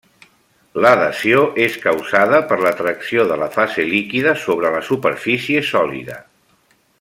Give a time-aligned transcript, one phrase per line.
[0.83, 6.19] L'adhesió és causada per l'atracció de la fase líquida sobre la superfície sòlida.